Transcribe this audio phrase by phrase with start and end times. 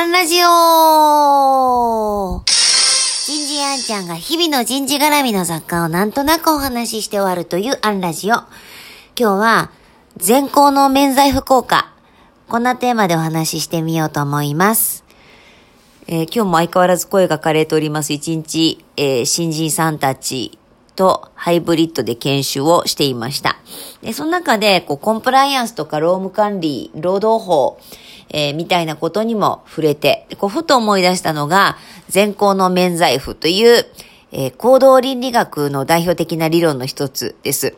[0.00, 0.48] アンラジオ
[3.26, 8.36] 人事アンちゃんが日々の人事絡みの雑貨をなんとなくお話しして終わるというアンラジオ。
[8.36, 8.48] 今
[9.14, 9.70] 日は、
[10.16, 11.92] 全校の免罪符効果。
[12.48, 15.04] こんなテーマでお話ししてみようと思います。
[16.06, 20.58] えー、今日も相変わらず声が枯れております一日、えー、新人さんたち
[21.00, 23.56] とハイブリッドで研修をしていました。
[24.02, 27.80] で、その中で、こう、コンプライアンスとか労務管理、労働法、
[28.28, 31.78] えー、みたいなことにも触れて、こう、ふと思い出したのが、
[32.10, 33.86] 全校の免罪符という、
[34.30, 37.76] えー、行動倫理学の代表的な理論の一つです。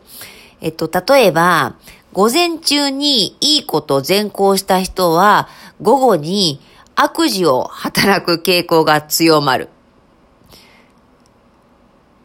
[0.59, 1.75] えっと、例えば、
[2.11, 5.47] 午前中にいいこと善行した人は、
[5.81, 6.59] 午後に
[6.95, 9.69] 悪事を働く傾向が強まる。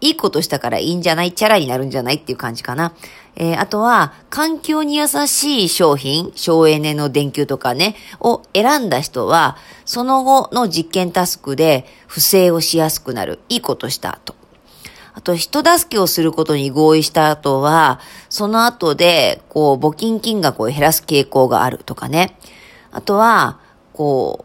[0.00, 1.32] いいことしたからいいんじゃない？
[1.32, 2.16] チャラになるんじゃない？
[2.16, 2.92] っていう感じかな。
[3.36, 13.38] えー、あとは、環境に優しい商品、省エネの電球とかね、を選んだ人は、その後の実験タスクで不正をしやすくなる。
[13.48, 14.34] いいことした後。
[15.14, 22.38] あと、人助けをすることに合意した後は、その後で、こう、募金金額を減らす傾向があるとかね。
[22.90, 23.58] あとは、
[23.92, 24.44] こ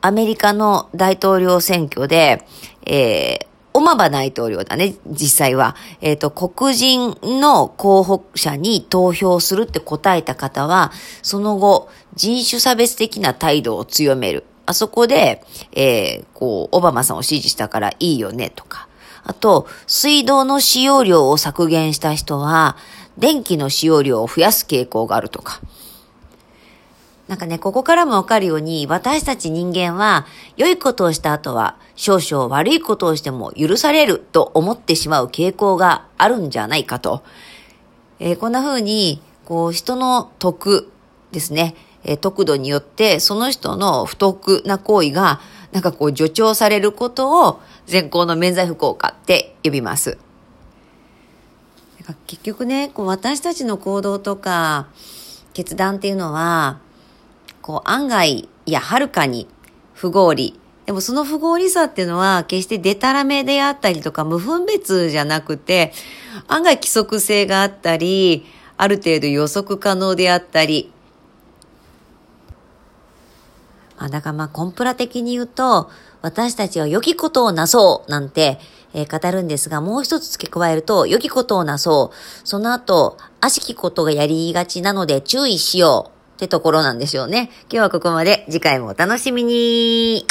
[0.00, 2.46] アメリカの大統領選挙で、
[2.84, 3.46] えー、
[3.82, 5.76] マバ大統領だね、実際は。
[6.00, 14.44] えっ、ー、と、黒人の候補者に投票するって答えた方は、その後、人種差別的な態度を強める。
[14.64, 18.88] あそこで、えー、こう、オバマさんを支持したからいいよね、とか。
[19.24, 22.76] あと、水道の使用量を削減した人は、
[23.18, 25.60] 電気の使用量を増やす傾向があるとか。
[27.28, 37.22] なんかね、ここからもわかるように、私たち人間は、良いことをした後は、少々悪いことをしても許されると思ってしまう傾向があるんじゃないかと。
[38.18, 40.90] えー、こんな風に、こう、人の徳
[41.30, 50.18] ですね、えー、徳度によって、その人の不徳な行為が、なんかこう、助長されることを、善行の免罪符効果って呼びます。
[52.26, 54.88] 結局ね、こう私たちの行動とか
[55.52, 56.80] 決断っていうのは、
[57.62, 59.48] こう案外、いや、はるかに
[59.94, 60.58] 不合理。
[60.84, 65.92] でもその不合理さっていうのは決してデタラメであったりとか無分別じゃなくて、
[66.48, 68.44] 案外規則性があったり、
[68.76, 70.92] ある程度予測可能であったり、
[73.96, 75.88] あ、だからまあコンプラ的に言うと、
[76.20, 78.58] 私たちは良きことをなそうなんて、
[78.94, 82.46] えー、語るんですが、もう一つ付け加えると、良きことをなそう。
[82.46, 86.21] その後、悪しきことがやりがちなので注意しよう。
[86.32, 87.50] ってところなんでしょうね。
[87.62, 88.44] 今日はここまで。
[88.50, 90.26] 次回もお楽しみに。